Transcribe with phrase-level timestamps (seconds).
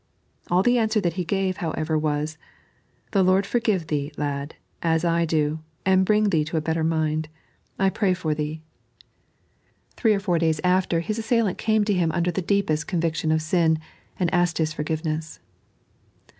[0.49, 2.39] All the answer that he gave, however, was:"
[3.11, 7.29] The Lord forgive thee, lad, ^ I do, and bring thee to a better mind;
[7.77, 8.61] I'll pray for 3.n.iized by
[9.95, 12.11] Google "Take That!" 77 thee." Three or four days after his assail&nt came to him
[12.13, 13.77] under the deepest conviction of sin,
[14.19, 15.37] and asked his for givenese.